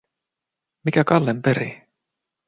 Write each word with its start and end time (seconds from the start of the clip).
Mikä 0.85 1.03
Kallen 1.03 1.41
perii? 1.41 1.87